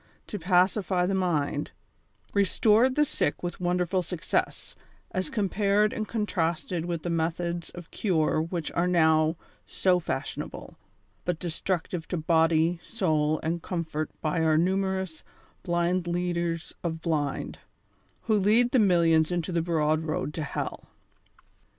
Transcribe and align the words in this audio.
to 0.25 0.39
pacify 0.39 1.05
the 1.05 1.13
mind, 1.13 1.69
restored 2.33 2.95
the 2.95 3.05
sick 3.05 3.43
with 3.43 3.59
wonderful 3.59 4.01
success, 4.01 4.75
as 5.11 5.29
compared 5.29 5.93
and 5.93 6.07
contrasted 6.07 6.85
with 6.85 7.03
the 7.03 7.09
methods 7.11 7.69
of 7.75 7.91
cure 7.91 8.41
which 8.41 8.71
are 8.71 8.87
now 8.87 9.35
so 9.67 9.99
fashionable, 9.99 10.75
but 11.23 11.37
destructive 11.37 12.07
to 12.07 12.17
body, 12.17 12.79
soul 12.83 13.39
and 13.43 13.61
comfort 13.61 14.09
by 14.21 14.41
our 14.41 14.57
numerous 14.57 15.23
blind 15.61 16.07
leaders 16.07 16.73
of 16.83 16.99
blind, 17.03 17.59
who 18.21 18.35
lead 18.39 18.71
the 18.71 18.79
millions 18.79 19.31
into 19.31 19.51
the 19.51 19.61
broad 19.61 20.01
road 20.01 20.33
to 20.33 20.41
hell. 20.43 20.87